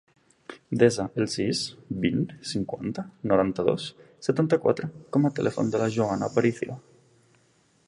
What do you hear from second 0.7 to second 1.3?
Desa el